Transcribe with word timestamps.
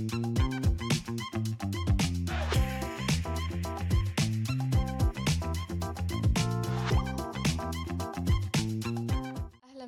أهلا 0.00 0.10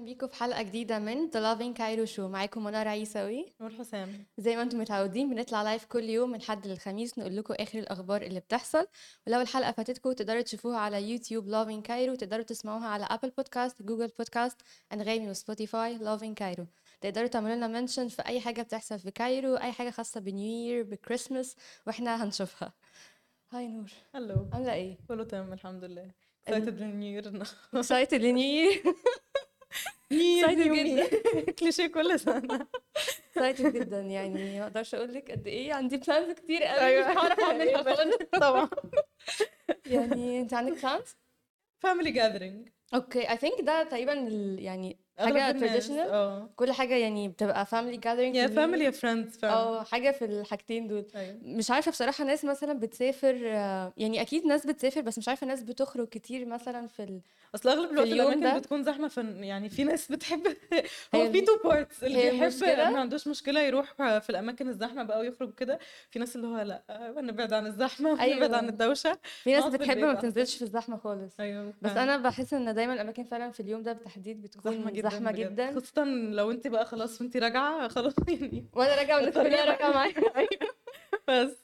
بيكم 0.05 0.27
في 0.27 0.35
حلقة 0.35 0.63
جديدة 0.63 0.99
من 0.99 1.31
The 1.31 1.35
Loving 1.35 1.79
Cairo 1.79 2.17
Show. 2.17 2.21
معاكم 2.21 2.65
منى 2.65 2.83
رئيساوي 2.83 3.53
نور 3.61 3.71
حسام. 3.71 4.25
زي 4.39 4.57
ما 4.57 4.63
أنتم 4.63 4.79
متعودين 4.81 5.31
بنطلع 5.31 5.63
live 5.63 5.85
كل 5.85 6.05
يوم 6.05 6.31
من 6.31 6.43
حد 6.43 6.67
للخميس 6.67 7.19
نقول 7.19 7.37
لكم 7.37 7.55
آخر 7.61 7.79
الأخبار 7.79 8.23
اللي 8.23 8.41
بتحصل. 8.41 8.87
ولو 9.27 9.41
الحلقة 9.41 9.73
فاتتكم 9.73 10.13
تقدروا 10.13 10.43
تشوفوها 10.43 10.79
على 10.79 11.11
يوتيوب 11.11 11.51
Loving 11.51 11.89
Cairo 11.89 12.17
تقدروا 12.19 12.43
تسمعوها 12.45 12.87
على 12.87 13.07
Apple 13.11 13.31
Podcast 13.31 13.83
Google 13.83 14.09
Podcast 14.19 14.61
أنغامي 14.93 15.31
و 15.31 15.39
Spotify 15.39 15.99
Loving 15.99 16.35
Cairo. 16.43 16.65
تقدروا 17.05 17.27
تعملوا 17.29 17.55
لنا 17.57 17.67
mention 17.67 18.09
في 18.09 18.23
أي 18.27 18.41
حاجة 18.41 18.63
بتحصل 18.63 18.99
في 18.99 19.11
Cairo 19.11 19.55
أي 19.57 19.73
حاجة 19.73 19.91
خاصة 19.91 20.21
ب 20.21 20.27
New 20.27 20.47
Year 20.51 20.83
ب 20.83 20.90
Christmas 20.90 21.57
وإحنا 21.87 22.25
هنشوفها. 22.25 22.73
Hi 23.53 23.69
نور. 23.69 23.91
Hello 24.15 24.49
عاملة 24.53 24.73
إيه؟ 24.73 24.97
كله 25.09 25.25
تمام 25.25 25.53
الحمد 25.53 25.85
لله. 25.85 26.11
excited 26.49 26.53
لل 26.53 26.77
New 26.77 27.13
Year 27.15 27.45
excited 27.77 28.15
ل 28.15 28.29
New 28.29 28.71
Year 28.71 28.83
year 30.11 30.75
جدا. 30.75 31.53
كليشيه 31.59 31.87
كل 31.87 32.21
سنة. 32.21 32.67
Excited 33.39 33.67
جدا 33.67 34.01
يعني. 34.01 34.59
ما 34.61 34.65
أقدرش 34.67 34.95
أقول 34.95 35.15
لك 35.15 35.31
قد 35.31 35.47
إيه 35.47 35.73
عندي 35.73 35.97
plans 35.97 36.31
كتير 36.33 36.63
قوي 36.65 36.81
أيوة. 36.87 37.11
مش 37.11 37.17
هعرف 37.19 37.41
أعملها. 37.41 37.83
خالص 37.83 38.17
طبعا. 38.41 38.69
يعني 39.87 40.41
أنت 40.41 40.55
عندك 40.55 40.83
plans 40.83 41.17
family 41.79 42.11
gathering 42.11 42.69
Okay 42.95 43.31
I 43.31 43.37
think 43.37 43.61
ده 43.61 43.83
تقريبا 43.83 44.13
يعني 44.59 45.04
حاجة 45.19 45.53
traditional 45.53 46.09
آه. 46.11 46.49
كل 46.57 46.73
حاجة 46.73 46.95
يعني 46.97 47.29
بتبقى 47.29 47.67
family 47.67 47.97
gathering 47.97 48.37
يا 48.37 48.47
family 48.47 48.85
يا 48.85 48.91
friends 48.91 49.45
آه 49.45 49.83
حاجة 49.85 50.11
في 50.11 50.25
الحاجتين 50.25 50.89
دول. 50.89 51.05
أيوه. 51.17 51.39
مش 51.43 51.71
عارفة 51.71 51.91
بصراحة 51.91 52.25
ناس 52.25 52.45
مثلا 52.45 52.73
بتسافر 52.73 53.41
آه، 53.45 53.93
يعني 53.97 54.21
أكيد 54.21 54.47
ناس 54.47 54.67
بتسافر 54.67 55.01
بس 55.01 55.19
مش 55.19 55.29
عارفة 55.29 55.47
ناس 55.47 55.63
بتخرج 55.63 56.09
كتير 56.09 56.47
مثلا 56.47 56.87
في 56.87 57.03
ال... 57.03 57.21
أصل 57.55 57.69
أغلب 57.69 57.91
الوقت 57.91 58.09
الأماكن 58.09 58.41
ده- 58.41 58.59
بتكون 58.59 58.83
زحمة 58.85 59.09
فن 59.09 59.45
يعني 59.45 59.69
في 59.69 59.85
ناس 59.85 60.13
بتحب 60.13 60.43
هو 61.15 61.33
في 61.33 61.41
two 61.41 61.53
parts 61.65 62.05
اللي 62.05 62.31
بيحب 62.31 62.65
ما 62.93 63.01
عندوش 63.01 63.29
مشكلة 63.29 63.61
يروح 63.61 63.93
في 64.19 64.31
الأماكن 64.31 64.69
الزحمة 64.69 65.03
بقى 65.03 65.21
ويخرج 65.21 65.55
كده 65.55 65.79
في 66.11 66.19
ناس 66.19 66.37
اللي 66.37 66.47
هو 66.47 66.61
لأ 66.61 66.83
نبعد 67.21 67.53
عن 67.53 67.67
الزحمة 67.67 68.21
أيوة. 68.23 68.57
عن 68.57 68.69
الدوشة 68.69 69.19
في 69.43 69.53
ناس 69.53 69.65
في 69.65 69.71
بتحب 69.79 69.99
ما. 69.99 70.13
بتنزلش 70.13 70.57
في 70.57 70.63
الزحمة 70.63 70.97
خالص. 70.97 71.41
أيوه 71.41 71.73
بس. 71.83 71.91
أنا 71.91 72.17
بحس 72.17 72.55
إن 72.55 72.75
دايما 72.75 72.93
الأماكن 72.95 73.25
فعلا 73.25 73.51
في 73.51 73.61
اليوم 73.61 73.83
ده 73.83 73.93
بالتحديد 73.93 74.43
بتكون 74.43 74.73
زحمة 74.73 74.91
جدا. 74.91 75.04
زحمة 75.11 75.31
بجد. 75.31 75.53
جدا. 75.53 75.75
خاصه 75.75 76.05
لو 76.05 76.51
انت 76.51 76.67
بقى 76.67 76.87
خلاص 76.87 77.21
وانت 77.21 77.37
راجعة 77.37 77.89
خلاص 77.89 78.15
يعني 78.29 78.67
وأنا 78.73 78.95
راجعة 78.97 79.17
والناس 79.17 79.35
كلها 79.35 79.65
راجعة 79.65 79.91
معايا. 79.91 80.15
بس. 81.29 81.57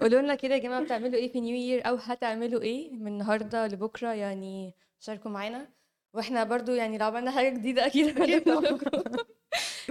قولوا 0.00 0.20
لنا 0.20 0.34
كده 0.34 0.54
يا 0.54 0.58
جماعة 0.60 0.82
بتعملوا 0.82 1.14
إيه 1.14 1.32
في 1.32 1.40
New 1.40 1.56
Year 1.56 1.88
أو 1.88 1.94
هتعملوا 1.94 2.62
إيه 2.62 2.92
من 2.92 3.06
النهارده 3.12 3.66
لبكرة؟ 3.66 4.12
يعني 4.12 4.74
شاركوا 5.00 5.30
معانا. 5.30 5.68
وإحنا 6.14 6.44
برضو 6.44 6.72
يعني 6.72 6.98
لو 6.98 7.06
عملنا 7.06 7.30
حاجة 7.30 7.48
جديدة 7.48 7.86
أكيد 7.86 8.18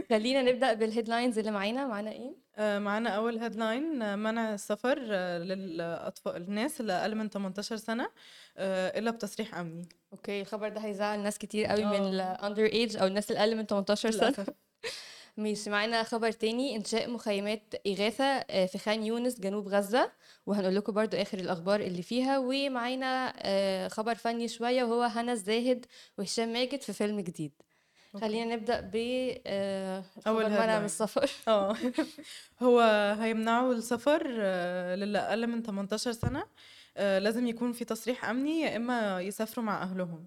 خلينا 0.09 0.41
نبدأ 0.41 0.73
بال 0.73 0.85
headlines 0.85 1.39
اللي 1.39 1.51
معانا. 1.51 1.87
معانا 1.87 2.11
إيه؟ 2.11 2.46
آه، 2.57 2.79
معانا 2.79 3.09
أول 3.09 3.37
headline 3.37 4.19
منع 4.19 4.53
السفر 4.53 4.99
آه، 5.11 5.37
للأطفال 5.39 6.35
الناس 6.41 6.81
اللي 6.81 6.93
أقل 6.93 7.15
من 7.15 7.29
18 7.29 7.77
سنة 7.77 8.09
آه، 8.57 8.99
إلا 8.99 9.11
بتصريح 9.11 9.55
أمني. 9.55 9.89
Okay 10.13 10.41
الخبر 10.41 10.69
ده 10.69 10.81
هيزعل 10.81 11.19
ناس 11.19 11.37
كتير 11.37 11.65
قوي 11.65 11.85
من 11.85 11.93
آه. 11.93 12.09
الاندر 12.09 12.65
ايج 12.65 12.97
أو 12.97 13.07
الناس 13.07 13.31
الأقل 13.31 13.55
من 13.57 13.65
18 13.65 14.11
سنة. 14.11 14.45
ماشي 15.37 15.69
معانا 15.69 16.03
خبر 16.03 16.31
تاني 16.31 16.75
إنشاء 16.75 17.09
مخيمات 17.09 17.73
إغاثة 17.87 18.23
آه، 18.23 18.65
في 18.65 18.77
خان 18.77 19.03
يونس 19.03 19.39
جنوب 19.39 19.67
غزة. 19.67 20.11
وهنقول 20.45 20.75
لكم 20.75 20.93
برضو 20.93 21.17
آخر 21.17 21.37
الأخبار 21.37 21.79
اللي 21.79 22.01
فيها. 22.01 22.37
ومعانا 22.39 23.33
آه، 23.37 23.87
خبر 23.87 24.15
فني 24.15 24.47
شوية 24.47 24.83
وهو 24.83 25.03
هنا 25.03 25.31
الزاهد 25.33 25.85
وهشام 26.17 26.53
ماجد 26.53 26.81
في 26.81 26.93
فيلم 26.93 27.19
جديد. 27.19 27.51
خلينا 28.21 28.55
نبدأ 28.55 28.81
ب 28.81 28.95
آه، 29.47 30.03
أول 30.27 30.45
خبر 30.45 30.59
منع. 30.59 30.79
من 30.79 30.85
السفر. 30.85 31.31
آه. 31.47 31.75
هو 32.61 32.79
هيمنعوا 33.19 33.73
السفر 33.73 34.27
آه، 34.39 34.95
للي 34.95 35.17
أقل 35.19 35.47
من 35.47 35.63
18 35.63 36.11
سنة 36.11 36.43
آه، 36.97 37.19
لازم 37.19 37.47
يكون 37.47 37.73
في 37.73 37.85
تصريح 37.85 38.25
أمني 38.25 38.61
يا 38.61 38.75
إما 38.75 39.21
يسافروا 39.21 39.65
مع 39.65 39.81
أهلهم. 39.83 40.25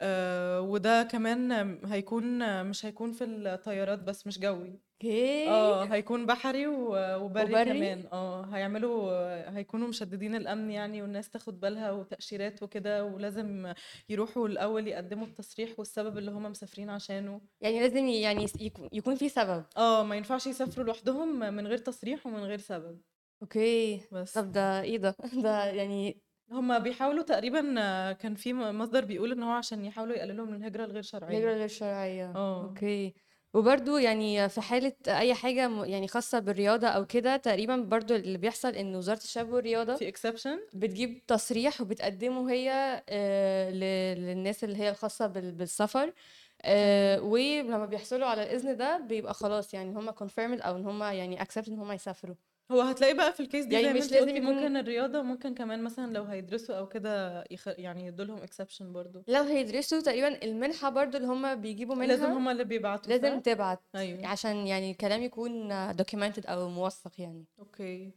آه، 0.00 0.60
وده 0.60 1.02
كمان 1.02 1.52
هيكون 1.84 2.62
مش 2.66 2.86
هيكون 2.86 3.12
في 3.12 3.24
الطيارات 3.24 3.98
بس 3.98 4.26
مش 4.26 4.38
جوي. 4.38 4.80
Okay. 5.02 5.48
آه 5.48 5.84
هيكون 5.84 6.26
بحري 6.26 6.66
و- 6.66 7.16
وبري, 7.24 7.44
وبري؟ 7.44 7.64
كمان. 7.64 8.04
آه 8.12 8.44
هيعملوا 8.44 9.10
هيكونوا 9.56 9.88
مشددين 9.88 10.34
الأمن 10.34 10.70
يعني 10.70 11.02
والناس 11.02 11.30
تاخد 11.30 11.60
بالها 11.60 11.90
وتأشيرات 11.92 12.62
وكده 12.62 13.04
ولازم 13.04 13.72
يروحوا 14.08 14.48
الأول 14.48 14.88
يقدموا 14.88 15.26
التصريح 15.26 15.70
والسبب 15.78 16.18
اللي 16.18 16.30
هم 16.30 16.42
مسافرين 16.42 16.90
عشانه. 16.90 17.40
يعني 17.60 17.80
لازم 17.80 18.06
ي- 18.08 18.20
يعني 18.20 18.44
يس- 18.44 18.60
يكون- 18.60 18.88
يكون 18.92 19.14
في 19.14 19.28
سبب. 19.28 19.64
آه 19.76 20.02
ما 20.02 20.16
ينفعش 20.16 20.46
يسافروا 20.46 20.86
لوحدهم 20.86 21.38
من 21.54 21.66
غير 21.66 21.78
تصريح 21.78 22.26
ومن 22.26 22.40
غير 22.44 22.58
سبب. 22.58 23.00
Okay. 23.42 24.00
بس. 24.12 24.32
طب 24.32 24.52
ده 24.52 24.80
إيه 24.82 24.96
ده؟ 24.98 25.16
ده 25.46 25.64
يعني 25.64 26.20
هم 26.50 26.78
بيحاولوا 26.78 27.22
تقريبا 27.22 27.62
كان 28.12 28.34
في 28.34 28.54
مصدر 28.54 29.04
بيقول 29.04 29.32
إن 29.32 29.42
هو 29.42 29.50
عشان 29.52 29.84
يحاولوا 29.84 30.16
يقللوا 30.16 30.46
من 30.46 30.54
الهجرة 30.54 30.84
الغير 30.84 30.90
الهجرة 30.90 31.00
شرعية 31.02 31.38
غير 31.54 31.68
شرعية. 31.68 32.32
آه. 32.36 32.64
Okay. 32.64 33.14
وبرضو 33.54 33.96
يعني 33.96 34.48
في 34.48 34.60
حالة 34.60 34.92
أي 35.08 35.34
حاجة 35.34 35.68
م- 35.68 35.84
يعني 35.84 36.08
خاصة 36.08 36.38
بالرياضة 36.38 36.88
أو 36.88 37.06
كده 37.06 37.36
تقريبا 37.36 37.76
برضو 37.76 38.14
اللي 38.14 38.38
بيحصل 38.38 38.68
إن 38.68 38.96
وزارة 38.96 39.18
الشباب 39.18 39.52
والرياضة 39.52 39.94
في 39.96 40.08
exception 40.08 40.60
بتجيب 40.74 41.26
تصريح 41.26 41.80
وبتقدمه 41.80 42.50
هي 42.50 42.70
آه، 43.08 43.70
ل- 43.70 44.20
للناس 44.20 44.64
اللي 44.64 44.76
هي 44.78 44.90
الخاصة 44.90 45.26
بال- 45.26 45.52
بالسفر 45.52 46.12
آه، 46.62 47.20
ولما 47.22 47.86
بيحصلوا 47.86 48.26
على 48.26 48.42
الإذن 48.42 48.76
ده 48.76 48.98
بيبقى 48.98 49.34
خلاص 49.34 49.74
يعني 49.74 49.90
هم 49.96 50.10
confirmed 50.10 50.66
أو 50.66 50.76
إن 50.76 50.84
هم 50.86 51.02
يعني 51.02 51.38
accept 51.40 51.68
إن 51.68 51.78
هم 51.78 51.92
يسافروا. 51.92 52.36
هو 52.70 52.80
هتلاقي 52.80 53.14
بقى 53.14 53.32
في 53.32 53.40
ال 53.40 53.45
case 53.45 53.64
دي 53.66 53.74
يعني 53.80 54.00
زي 54.00 54.06
مش 54.06 54.12
لازم 54.12 54.36
يكون- 54.36 54.54
ممكن 54.54 54.76
الرياضة 54.76 55.18
وممكن 55.20 55.54
كمان 55.54 55.82
مثلا 55.82 56.12
لو 56.12 56.22
هيدرسوا 56.24 56.74
أو 56.74 56.88
كده 56.88 57.44
يخ... 57.50 57.68
يعني 57.68 58.06
يدولهم 58.06 58.38
exception 58.42 58.92
برضو. 58.92 59.22
لو 59.28 59.42
هيدرسوا 59.42 60.00
تقريبا 60.00 60.42
المنحة 60.44 60.88
برضو 60.90 61.16
اللي 61.16 61.28
هم 61.28 61.54
بيجيبوا 61.54 61.94
منها 61.94 62.06
لازم 62.06 62.26
هما 62.32 62.52
اللي 62.52 62.64
بيبعتوا 62.64 63.12
لازم 63.12 63.36
صح؟ 63.36 63.42
تبعت 63.42 63.80
أيوه. 63.94 64.26
عشان 64.26 64.66
يعني 64.66 64.90
الكلام 64.90 65.22
يكون 65.22 65.70
documented 65.92 66.48
أو 66.50 66.68
موثق 66.68 67.12
يعني. 67.20 67.44
Okay. 67.58 68.10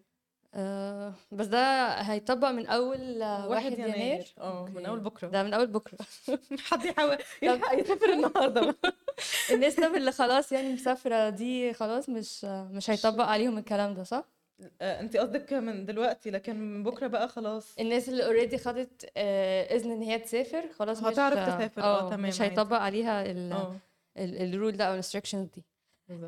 آه 0.55 1.13
بس 1.31 1.45
ده 1.45 1.87
هيطبق 1.91 2.49
من 2.49 2.65
أول 2.67 3.19
واحد 3.19 3.49
واحد 3.49 3.71
يناير. 3.73 3.95
يناير. 3.95 4.33
أه 4.37 4.65
من. 4.75 4.85
أول 4.85 4.99
بكرة. 4.99 5.27
ده 5.27 5.43
من 5.43 5.53
أول 5.53 5.67
بكرة. 5.67 5.97
حد 6.71 6.85
يحاول 6.85 7.17
يسافر 7.79 8.13
النهارده. 8.13 8.75
الناس 9.53 9.79
اللي 9.79 10.11
خلاص 10.11 10.51
يعني 10.51 10.73
مسافرة 10.73 11.29
دي 11.29 11.73
خلاص 11.73 12.09
مش 12.09 12.45
مش 12.45 12.89
هيطبق 12.89 13.23
عليهم 13.23 13.57
الكلام 13.57 13.93
ده 13.93 14.03
صح؟ 14.03 14.32
انت 14.81 15.17
قصدك 15.17 15.53
من 15.53 15.85
دلوقتي 15.85 16.29
لكن 16.31 16.55
من 16.59 16.83
بكرة 16.83 17.07
بقى 17.07 17.27
خلاص. 17.29 17.75
الناس 17.79 18.09
اللي 18.09 18.25
already 18.25 18.57
خدت 18.57 19.11
آه 19.17 19.75
إذن 19.75 19.91
إن 19.91 20.01
هي 20.01 20.19
تسافر 20.19 20.63
خلاص 20.71 21.03
مش 21.03 21.13
هتعرف 21.13 21.37
آه، 21.37 21.57
تسافر، 21.57 21.81
آه، 21.83 22.09
تمام، 22.09 22.29
مش. 22.29 22.41
هيطبق 22.41 22.77
عليها 22.77 23.31
ال- 23.31 23.51
آه. 23.51 23.75
ال- 24.17 24.53
ال 24.53 24.58
rule 24.58 24.77
ده 24.77 24.85
أو 24.85 24.91
ال 24.91 24.96
instructions 24.96 25.47
دي. 25.49 25.63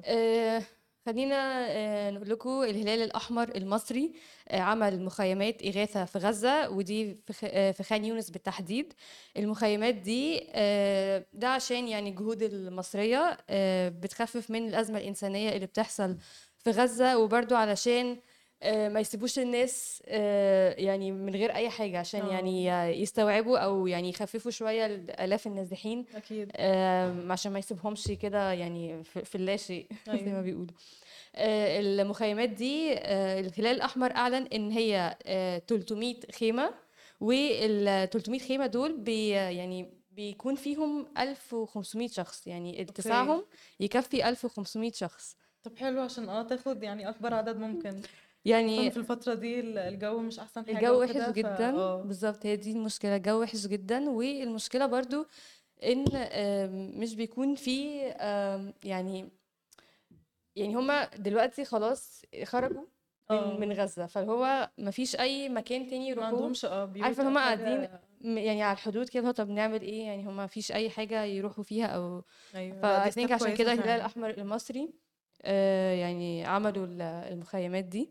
آه، 0.06 0.62
خلينا 1.06 1.66
آه، 1.70 2.12
نقول 2.12 2.30
لكم 2.30 2.64
الهلال 2.64 3.02
الأحمر 3.02 3.56
المصري 3.56 4.14
آه، 4.48 4.60
عمل 4.60 5.04
مخيمات 5.04 5.64
إغاثة 5.66 6.06
في 6.06 6.18
غزة 6.20 6.70
ودي 6.70 7.16
في 7.16 7.34
خ- 7.34 7.40
آه، 7.44 7.72
في 7.72 7.84
خان 7.84 8.06
يونس 8.06 8.30
بالتحديد. 8.30 8.94
المخيمات 9.38 9.96
دي 9.96 10.48
آه، 10.54 11.26
ده 11.34 11.48
عشان 11.48 11.88
يعني 11.88 12.10
الجهود 12.10 12.44
المصرية 12.44 13.38
آه، 13.50 13.90
بتخفف 13.90 14.52
من 14.52 14.68
الأزمة 14.68 14.98
الإنسانية 15.00 15.50
اللي 15.56 15.66
بتحصل 15.66 16.18
في 16.66 16.72
غزة 16.72 17.18
وبرضو 17.18 17.56
علشان 17.56 18.18
آه، 18.64 18.90
ما 18.90 19.00
يسيبوش 19.00 19.40
الناس 19.40 20.04
آه، 20.08 20.74
يعني 20.78 21.12
من 21.12 21.36
غير 21.36 21.56
أي 21.56 21.70
حاجة 21.70 22.00
عشان 22.00 22.22
آه. 22.22 22.32
يعني 22.32 22.68
يستوعبوا 23.02 23.58
أو 23.58 23.88
يعني 23.88 24.10
يخففوا 24.10 24.52
شوية 24.52 24.86
آلاف 25.20 25.48
النازحين 25.48 26.06
أكيد 26.16 26.52
آم، 26.58 27.32
عشان 27.32 27.52
ما 27.52 27.60
يسيبهمش 27.60 28.08
كده 28.22 28.52
يعني 28.54 29.04
في, 29.04 29.36
اللاشيء 29.36 29.88
زي 30.08 30.14
ما 30.14 30.28
أيوة. 30.28 30.42
بيقولوا 30.42 30.74
آه، 31.36 31.80
المخيمات 31.80 32.50
دي 32.50 32.94
آه، 32.98 33.40
الهلال 33.40 33.76
الأحمر 33.76 34.16
أعلن 34.16 34.48
إن 34.54 34.72
هي 34.72 35.18
آه، 35.26 35.58
300 35.68 36.16
خيمة 36.40 36.74
وال 37.20 38.10
300 38.10 38.40
خيمة 38.40 38.66
دول 38.66 38.98
بي 38.98 39.30
يعني 39.30 39.90
بيكون 40.12 40.56
فيهم 40.56 41.08
1500 41.18 42.08
شخص 42.08 42.48
يعني 42.48 42.82
اتساعهم 42.82 43.46
يكفي 43.80 44.30
1500 44.30 44.92
شخص 44.92 45.38
طب 45.66 45.78
حلو 45.78 46.02
عشان 46.02 46.30
آه 46.30 46.44
تاخد 46.44 46.84
يعني 46.84 47.10
أكبر 47.10 47.34
عدد 47.34 47.58
ممكن. 47.58 48.02
يعني 48.46 48.92
في 48.92 48.98
الفترة 48.98 49.34
دي 49.34 49.60
ال- 49.60 49.78
الجو 49.78 50.20
مش 50.20 50.40
أحسن 50.40 50.66
حاجة 50.66 50.78
الجو 50.78 51.02
وحش 51.04 51.30
جدا. 51.34 51.70
آه. 51.76 52.02
بالظبط 52.02 52.46
هي 52.46 52.56
دي 52.56 52.72
المشكلة 52.72 53.16
الجو 53.16 53.42
وحش 53.42 53.68
جدا. 53.68 54.10
والمشكلة 54.10 54.86
برضو 54.86 55.26
إن 55.84 56.06
آم، 56.16 56.92
مش 57.00 57.16
بيكون 57.16 57.56
في 57.56 58.00
يعني 58.84 59.30
يعني 60.56 60.76
هما 60.76 61.06
دلوقتي 61.16 61.66
خلاص 61.66 62.22
خرجوا 62.44 62.82
من 63.30 63.38
آه. 63.38 63.58
من 63.58 63.72
غزة 63.74 64.06
فهو 64.06 64.70
ما 64.78 64.92
فيش 64.92 65.16
أي 65.16 65.50
مكان 65.50 65.88
تاني 65.88 66.00
ما 66.04 66.10
يروحوه. 66.10 66.28
عندهمش 66.36 66.66
آه 66.66 66.94
عارفة 67.00 67.28
هما 67.30 67.42
قاعدين 67.42 67.66
حاجة 67.88 68.00
يعني 68.22 68.64
على 68.64 68.74
الحدود 68.74 69.10
كده 69.10 69.32
طب 69.32 69.50
نعمل 69.50 69.82
إيه؟ 69.82 70.04
يعني 70.06 70.26
هما 70.26 70.48
فيش 70.48 70.72
أي 70.72 70.90
حاجة 70.90 71.24
يروحوا 71.24 71.64
فيها 71.64 71.86
أو 71.86 72.24
أيوه 72.56 72.76
لا 72.76 72.82
فا 72.82 73.04
دي 73.04 73.10
I 73.10 73.10
think 73.10 73.12
step 73.12 73.32
عشان 73.34 73.38
كويسة 73.48 73.58
كده 73.64 73.72
الهلال 73.72 73.84
فعلا. 73.86 73.96
الأحمر 73.96 74.30
المصري 74.30 74.82
آه 74.84 75.05
يعني 75.44 76.46
عملوا 76.46 76.86
ال- 76.86 77.02
المخيمات 77.02 77.84
دي. 77.86 78.10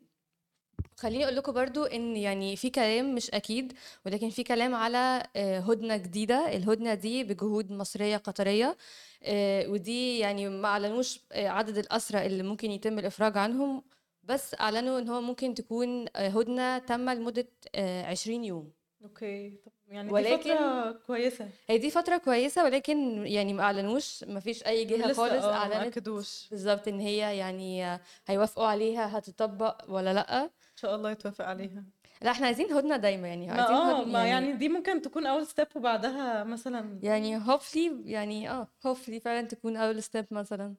خليني 0.96 1.24
أقول 1.24 1.36
لكم 1.36 1.52
برضو 1.52 1.84
إن 1.84 2.16
يعني 2.16 2.56
في 2.56 2.70
كلام 2.70 3.14
مش 3.14 3.30
أكيد 3.30 3.72
ولكن 4.06 4.30
في 4.30 4.42
كلام 4.44 4.74
على 4.74 5.22
آه، 5.36 5.58
هدنة 5.58 5.96
جديدة. 5.96 6.56
الهدنة 6.56 6.94
دي 6.94 7.24
بجهود 7.24 7.72
مصرية 7.72 8.16
قطرية 8.16 8.76
آه، 9.22 9.68
ودي 9.68 10.18
يعني 10.18 10.48
ما 10.48 10.68
أعلنوش 10.68 11.20
آه، 11.32 11.48
عدد 11.48 11.78
الأسرى 11.78 12.26
اللي 12.26 12.42
ممكن 12.42 12.70
يتم 12.70 12.98
الإفراج 12.98 13.38
عنهم 13.38 13.82
بس 14.22 14.54
أعلنوا 14.60 14.98
إن 14.98 15.08
هو 15.08 15.20
ممكن 15.20 15.54
تكون 15.54 16.06
آه، 16.16 16.28
هدنة 16.28 16.78
تامه 16.78 17.14
لمدة 17.14 17.48
آه، 17.74 18.06
20 18.06 18.44
يوم. 18.44 18.72
أوكي. 19.04 19.50
طب 19.66 19.72
يعني 19.88 20.08
دي 20.08 20.14
ولكن 20.14 20.36
فترة 20.54 20.92
كويسة. 21.06 21.48
هي 21.68 21.78
دي 21.78 21.90
فترة 21.90 22.16
كويسة 22.16 22.64
ولكن 22.64 23.26
يعني 23.26 23.52
ما 23.52 23.62
أعلنوش 23.62 24.24
ما 24.24 24.40
فيش 24.40 24.66
أي 24.66 24.84
جهة 24.84 25.06
لسه 25.06 25.14
خالص 25.14 25.44
آه 25.44 25.50
ما 25.50 25.56
أعلنت 25.56 25.96
أكدوش. 25.96 26.48
بالظبط 26.50 26.88
إن 26.88 27.00
هي 27.00 27.36
يعني 27.38 27.84
آه، 27.86 28.00
هيوافقوا 28.26 28.66
عليها 28.66 29.18
هتطبق 29.18 29.84
ولا 29.88 30.14
لأ. 30.14 30.44
إن 30.44 30.50
شاء 30.76 30.94
الله 30.94 31.10
يتوافق 31.10 31.44
عليها. 31.44 31.84
لا 32.22 32.30
إحنا 32.30 32.46
عايزين 32.46 32.72
هدنة 32.72 32.96
دايما 32.96 33.28
يعني 33.28 33.46
ما 33.46 33.52
عايزين 33.52 33.76
آه 33.76 34.00
هدنة 34.00 34.12
ما 34.12 34.18
يعني. 34.26 34.46
يعني 34.46 34.52
دي 34.58 34.68
ممكن 34.68 35.02
تكون 35.02 35.26
أول 35.26 35.46
step 35.46 35.66
وبعدها 35.74 36.44
مثلا 36.44 36.98
يعني 37.02 37.40
hopefully 37.44 37.92
يعني 38.04 38.50
آه 38.50 38.68
hopefully 38.86 39.18
فعلا 39.24 39.46
تكون 39.46 39.76
أول 39.76 40.02
step 40.02 40.26
مثلا. 40.30 40.74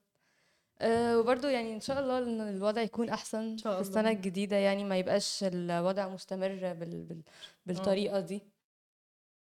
أه 0.81 1.19
وبرضه 1.19 1.49
يعني 1.49 1.73
إن 1.73 1.79
شاء 1.81 1.99
الله 1.99 2.17
إن 2.17 2.41
الوضع 2.41 2.81
يكون 2.81 3.09
أحسن 3.09 3.37
إن 3.37 3.57
في 3.57 3.79
السنة 3.79 3.99
الله. 3.99 4.11
الجديدة 4.11 4.55
يعني 4.55 4.83
ما 4.83 4.97
يبقاش 4.97 5.43
الوضع 5.47 6.07
مستمر 6.07 6.47
بال 6.79 7.03
بال 7.03 7.17
آه. 7.17 7.21
بالطريقة 7.65 8.19
دي. 8.19 8.41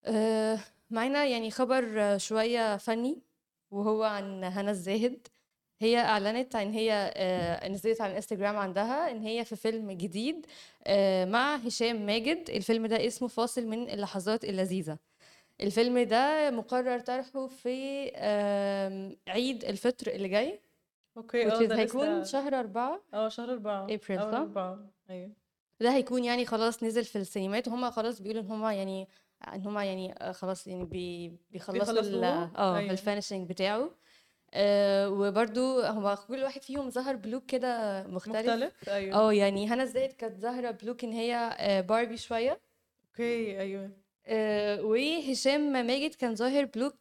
أه 0.05 0.59
معانا 0.91 1.25
يعني 1.25 1.51
خبر 1.51 2.01
آه، 2.03 2.17
شوية 2.17 2.77
فني 2.77 3.23
وهو 3.71 4.03
عن 4.03 4.45
هنا 4.45 4.71
الزاهد. 4.71 5.27
هي 5.81 5.99
أعلنت 5.99 6.57
عن 6.57 6.73
هي 6.73 7.13
آه، 7.17 7.69
نزلت 7.69 8.01
على 8.01 8.11
الإنستجرام 8.11 8.57
عندها 8.57 9.11
إن 9.11 9.21
هي 9.23 9.45
في 9.45 9.57
فيلم 9.57 9.93
جديد 9.93 10.47
آه، 10.87 11.25
مع 11.25 11.57
هشام 11.57 12.07
ماجد. 12.07 12.51
الفيلم 12.51 12.87
ده 12.87 13.07
اسمه 13.07 13.29
فاصل 13.29 13.67
من 13.67 13.91
اللحظات 13.91 14.45
اللذيذة. 14.45 14.99
الفيلم 15.61 15.99
ده 15.99 16.51
مقرر 16.51 16.99
طرحه 17.01 17.47
في 17.47 18.09
عيد 19.29 19.65
الفطر 19.65 20.11
اللي 20.11 20.29
جاي 20.29 20.61
أوكي 21.17 21.51
which 21.51 21.53
آه 21.55 21.59
is 21.61 21.63
ده 21.63 21.77
هيكون 21.79 22.25
شهر 22.25 22.59
أربعة. 22.59 23.01
آه 23.15 23.29
شهر 23.29 23.53
أربعة. 23.53 23.87
April 23.87 24.11
أول 24.11 24.33
صح؟ 24.33 24.39
أربعة. 24.39 24.79
أيوة. 25.11 25.31
ده 25.81 25.95
هيكون 25.95 26.25
يعني 26.25 26.45
خلاص 26.47 26.83
نزل 26.83 27.05
في 27.05 27.17
السينمات 27.19 27.69
وهم 27.69 27.91
خلاص 27.91 28.21
بيقولوا 28.21 28.43
إن 28.43 28.47
هم 28.51 28.65
يعني 28.71 29.09
إن 29.49 29.67
هم 29.67 29.79
يعني 29.79 30.13
آه، 30.19 30.33
خلاص 30.33 30.67
يعني 30.67 30.85
بي 30.85 31.33
بيخلصوا 31.51 32.25
آه 32.25 32.77
أيوة. 32.77 32.91
ال 32.93 32.98
finishing 32.98 33.49
بتاعه. 33.49 33.91
آه 34.55 35.09
وبرضو 35.09 35.81
هو 35.81 36.19
كل 36.29 36.43
واحد 36.43 36.63
فيهم 36.63 36.91
ظهر 36.91 37.17
ب 37.17 37.23
look 37.23 37.47
كده 37.47 38.05
مختلف. 38.07 38.37
مختلف 38.37 38.89
أيوة. 38.89 39.17
آه 39.17 39.33
يعني 39.33 39.69
هنا 39.69 39.83
الزاهد 39.83 40.13
كانت 40.13 40.39
ظاهرة 40.39 40.71
ب 40.71 40.77
look 40.77 41.05
إن 41.05 41.13
هي 41.13 41.35
آه، 41.59 41.81
باربي 41.81 42.17
شوية. 42.17 42.61
أوكي 43.09 43.61
أيوة. 43.61 43.91
آه، 44.27 44.83
وهشام 44.83 45.73
ماجد 45.73 46.15
كان 46.15 46.35
ظاهر 46.35 46.65
ب 46.65 46.71
look 46.71 46.95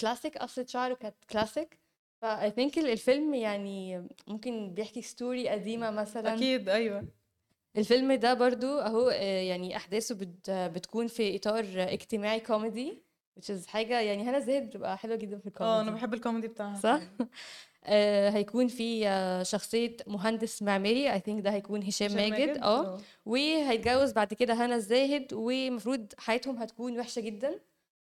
classic 0.00 0.38
قصة 0.38 0.66
شعره 0.68 0.94
كانت 0.94 1.14
كلاسيك 1.30 1.78
فا 2.22 2.48
I 2.50 2.52
think 2.52 2.78
ال- 2.78 2.88
الفيلم 2.92 3.34
يعني 3.34 4.08
ممكن 4.26 4.74
بيحكي 4.74 5.02
story 5.02 5.48
قديمة 5.48 5.90
مثلا. 5.90 6.34
أكيد 6.34 6.68
أيوة. 6.68 7.04
الفيلم 7.76 8.12
ده 8.12 8.34
برضو 8.34 8.78
اهو 8.78 9.08
آه، 9.08 9.40
يعني 9.42 9.76
احداثه 9.76 10.14
بت 10.14 10.50
بتكون 10.50 11.06
في 11.06 11.36
اطار 11.36 11.64
اجتماعي 11.76 12.40
كوميدي 12.40 13.02
which 13.40 13.44
is 13.54 13.66
حاجة 13.66 14.00
يعني 14.00 14.22
هنا 14.22 14.38
زاهد 14.40 14.66
بتبقى 14.66 14.98
حلوة 14.98 15.16
جدا 15.16 15.38
في 15.38 15.50
آه 15.60 15.62
أنا 15.62 15.80
الكوميدي 15.80 15.96
بحب 15.96 16.14
الكوميدي 16.14 16.48
بتاعها. 16.48 16.76
صح؟ 16.80 17.00
آه 17.84 18.30
هيكون 18.30 18.68
في 18.68 19.08
آه 19.08 19.42
شخصية 19.42 19.96
مهندس 20.06 20.62
معماري 20.62 21.12
I 21.12 21.22
think 21.22 21.40
ده 21.40 21.50
هيكون 21.50 21.82
هشام 21.82 22.06
هشام 22.08 22.30
ماجد 22.30 22.58
آه 22.58 22.86
آه. 22.94 23.00
وهيتجوز 23.26 24.12
بعد 24.12 24.34
كده 24.34 24.54
هنا 24.54 24.74
الزاهد 24.74 25.28
ومفروض 25.32 26.12
حياتهم 26.18 26.56
هتكون 26.56 26.98
وحشة 27.00 27.20
جدا. 27.20 27.60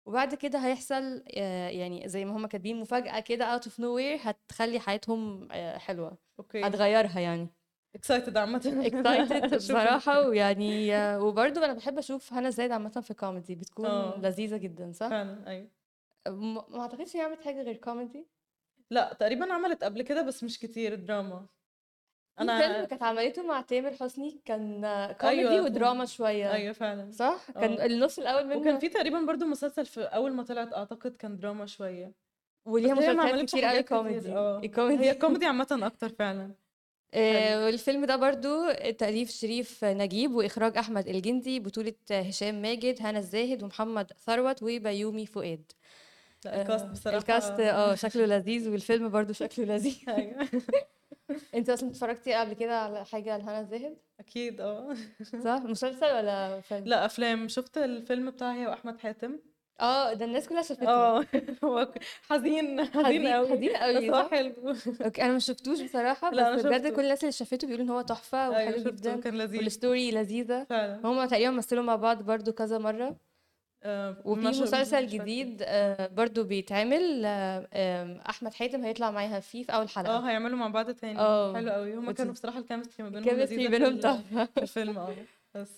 وبعد 0.06 0.34
كده 0.34 0.58
هيحصل 0.58 1.22
يعني 1.70 2.08
زي 2.08 2.24
ما 2.24 2.36
هما 2.36 2.48
كاتبين 2.48 2.80
مفاجأة 2.80 3.20
كده 3.20 3.58
out 3.58 3.62
of 3.62 3.70
nowhere 3.72 4.26
هتخلي 4.26 4.80
حياتهم 4.80 5.48
حلوة. 5.78 6.18
أوكي. 6.38 6.66
هتغيرها 6.66 7.20
يعني. 7.20 7.48
Excited 7.98 8.36
عامة. 8.36 8.58
أشوف 9.46 9.54
بصراحة 9.54 10.28
ويعني 10.28 10.96
آه، 10.96 11.22
وبرضه 11.22 11.64
أنا 11.64 11.72
بحب 11.72 11.98
أشوف 11.98 12.32
هنا 12.32 12.50
الزاهد 12.50 12.72
عامة 12.72 13.00
في 13.00 13.14
كوميدي 13.14 13.54
بتكون 13.54 13.86
آه. 13.86 14.18
لذيذة 14.20 14.56
جدا 14.56 14.92
صح؟ 14.92 15.08
فعلا 15.08 15.66
م- 16.28 16.54
ما 16.76 16.80
أعتقدش 16.80 17.16
هي 17.16 17.20
عملت 17.20 17.40
حاجة 17.40 17.62
غير 17.62 17.76
كوميدي 17.76 18.26
لا 18.90 19.12
تقريبا 19.20 19.52
عملت 19.52 19.84
قبل 19.84 20.02
كده 20.02 20.22
بس 20.22 20.44
مش 20.44 20.58
كتير 20.58 20.94
دراما 20.94 21.46
في 22.38 22.44
فيلم 22.44 22.84
كانت 22.84 23.02
عملته 23.02 23.42
مع 23.46 23.60
تامر 23.60 23.92
حسني 23.92 24.40
كان 24.44 24.84
آه، 24.84 25.12
كوميدي 25.12 25.48
أيوة 25.48 25.64
ودراما 25.64 26.04
شوية. 26.04 26.52
أيوة 26.52 26.72
فعلا. 26.72 27.10
صح؟ 27.10 27.50
كان 27.50 27.72
آه 27.80 27.86
النص 27.86 28.18
الأول 28.18 28.46
وكان 28.46 28.60
منه 28.64 28.78
في 28.78 28.88
تقريبا 28.88 29.20
برضو 29.20 29.46
مسلسل 29.46 29.86
في 29.86 30.00
أول 30.00 30.32
ما 30.32 30.42
طلعت 30.42 30.72
أعتقد 30.72 31.16
كان 31.16 31.36
دراما 31.36 31.66
شوية. 31.66 32.06
بس 32.06 32.12
وليها 32.72 32.88
هي 32.88 32.94
مسلسلات 33.14 33.44
كتير 33.48 33.64
قوي 33.64 33.82
كوميدي 33.82 34.28
هي 34.32 34.58
الكوميدي. 34.64 35.10
الكوميدي 35.10 35.46
عامة 35.46 35.66
أكتر 35.82 36.08
فعلا. 36.08 36.42
حلو 36.42 36.52
آه، 36.52 36.63
والفيلم 37.64 38.04
ده 38.04 38.16
برضو 38.16 38.72
تأليف 38.98 39.30
شريف 39.30 39.84
نجيب 39.84 40.34
وإخراج 40.34 40.78
أحمد 40.78 41.08
الجندي 41.08 41.60
بطولة 41.60 41.94
هشام 42.10 42.62
ماجد 42.62 42.96
هنا 43.00 43.18
الزاهد 43.18 43.62
ومحمد 43.62 44.12
ثروت 44.26 44.62
وبيومي 44.62 45.26
فؤاد. 45.26 45.72
ال 46.46 46.58
cast 46.58 47.06
آه، 47.06 47.16
ال 47.18 47.25
cast 47.25 47.52
بصراحة 47.52 47.70
آه 47.70 47.94
شكله 47.94 48.26
لذيذ 48.26 48.68
والفيلم 48.68 49.08
برضو 49.08 49.32
شكله 49.32 49.64
لذيذ. 49.64 49.96
أيوة. 50.08 50.48
انت 51.54 51.70
أصلا 51.70 51.90
اتفرجتي 51.90 52.34
قبل 52.34 52.52
كده 52.52 52.80
على 52.80 53.04
حاجة 53.04 53.36
لهنا 53.36 53.60
الزاهد؟ 53.60 53.96
أكيد 54.20 54.60
آه. 54.60 54.94
صح؟ 55.44 55.62
مسلسل 55.64 56.06
ولا 56.06 56.60
فيلم؟ 56.60 56.84
لا 56.84 57.04
أفلام. 57.06 57.48
شفت 57.48 57.78
الفيلم 57.78 58.30
بتاع 58.30 58.52
هي 58.54 58.66
وأحمد 58.66 58.98
حاتم؟ 58.98 59.38
آه 59.80 60.12
ده 60.12 60.24
الناس 60.24 60.48
كلها 60.48 60.62
شافته 60.62 60.88
آه 60.88 61.24
هو 61.64 61.92
حزين 62.22 62.84
حزين 62.84 63.04
حزين 63.04 63.26
قوي 63.26 63.48
حزين 63.48 63.72
بس 63.72 63.76
قوي 63.78 64.10
هو 64.10 64.12
صح؟ 64.14 64.30
حلو. 64.30 64.74
أوكي 65.04 65.22
أنا 65.22 65.32
ما 65.32 65.38
شفتوش 65.38 65.80
أنا 65.96 66.54
بس 66.56 66.66
بجد 66.66 66.86
كل 66.92 67.02
الناس 67.02 67.20
اللي 67.20 67.32
شافته 67.32 67.66
بيقولوا 67.66 67.86
إن 67.86 67.90
هو 67.90 68.00
تحفة 68.00 68.56
أيوة 68.56 68.70
وحلو 68.70 68.90
جدا 68.90 69.20
كان 69.20 69.34
لذيذ. 69.38 69.60
وال 69.62 69.76
story 69.76 70.10
لذيذة. 70.10 70.64
فعلا. 70.64 71.00
هما 71.04 71.26
تقريبا 71.26 71.50
مثلوا 71.50 71.82
مع 71.82 71.96
بعض 71.96 72.22
برضو 72.22 72.52
كذا 72.52 72.78
مرة. 72.78 73.16
آه 73.82 74.16
وفي 74.24 74.40
مسلسل 74.40 75.06
جديد 75.06 75.62
آه، 75.66 76.06
برضو 76.06 76.44
بيتعمل 76.44 77.22
آه، 77.24 78.20
أحمد 78.30 78.54
حاتم 78.54 78.84
هيطلع 78.84 79.10
معاها 79.10 79.40
فيه 79.40 79.62
في 79.64 79.72
أول 79.72 79.84
آه 79.84 79.88
حلقة 79.88 80.30
هيعملوا 80.30 80.58
مع 80.58 80.68
بعض 80.68 80.90
تاني. 80.90 81.18
آه. 81.18 81.54
حلو 81.54 81.70
قوي 81.70 81.94
هما 81.94 82.12
كانوا 82.12 82.32
is 82.32 82.36
بصراحة 82.36 82.58
ال 82.58 82.63
chemistry 82.63 83.04
ما 83.04 83.08
بينهم 83.08 83.28
ال 83.28 83.32
chemistry 83.32 83.68
بينهم 83.68 83.98
في 84.46 84.62
الفيلم 84.62 84.98
آه 84.98 85.14
بس. 85.54 85.70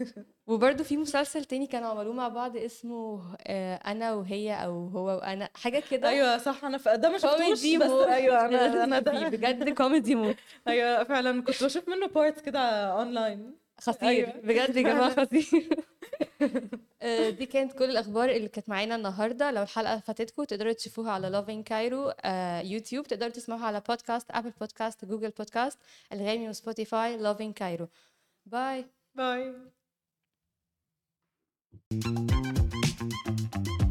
وبرضو 0.46 0.84
في 0.84 0.96
مسلسل 0.96 1.44
تاني 1.44 1.66
كانوا 1.66 1.88
عملوه 1.88 2.12
مع 2.14 2.28
بعض 2.28 2.56
اسمه 2.56 3.22
آه، 3.46 3.74
أنا 3.76 4.12
وهي 4.12 4.54
أو 4.64 4.88
هو 4.88 5.06
وأنا 5.06 5.48
حاجة 5.54 5.82
كده. 5.90 6.08
أيوه 6.08 6.38
صح 6.38 6.64
أنا. 6.64 6.76
ده 6.96 7.08
ما 7.10 7.18
شفتوش 7.18 7.50
بس 7.60 7.64
موت 7.66 8.06
أيوه 8.06 8.46
أنا 8.46 8.84
أنا 8.84 8.98
ده. 8.98 9.28
بجد 9.28 9.68
كوميدي 9.68 10.14
موت 10.14 10.36
أيوه 10.68 11.04
فعلا 11.04 11.42
كنت 11.42 11.64
بشوف 11.64 11.88
منه 11.88 12.06
parts 12.06 12.42
كده 12.42 12.58
اونلاين 12.92 13.54
خطير 13.80 14.08
أيوه. 14.08 14.32
بجد 14.44 14.76
يا 14.76 14.82
فعلا 14.82 15.08
خطير. 15.08 15.68
آه، 17.02 17.30
دي 17.30 17.46
كانت 17.46 17.72
كل 17.72 17.84
الأخبار 17.84 18.30
اللي 18.30 18.48
كانت 18.48 18.68
معانا 18.68 18.96
النهاردة. 18.96 19.50
لو 19.50 19.62
الحلقة 19.62 19.98
فاتتكم 19.98 20.44
تقدروا 20.44 20.72
تشوفوها 20.72 21.10
على 21.12 21.28
لافين 21.28 21.62
كايرو 21.62 22.12
يوتيوب 22.64 23.06
تقدروا 23.06 23.30
تسمعوها 23.30 23.66
على 23.66 23.82
podcast 23.88 24.30
Apple 24.30 24.50
Podcast 24.60 25.04
Google 25.04 25.30
Podcast 25.30 25.78
الغامي 26.12 26.48
وسبوتيفاي 26.48 27.16
لافين 27.16 27.52
كايرو 27.52 27.88
باي 28.46 28.84
باي 29.14 29.54
Música 31.72 33.81